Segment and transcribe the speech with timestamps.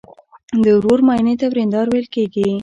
[0.63, 2.47] د ورور ماینې ته وریندار ویل کیږي.